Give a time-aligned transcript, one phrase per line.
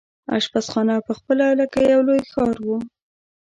[0.37, 2.77] اشپزخانه پخپله لکه یو لوی ښار وو.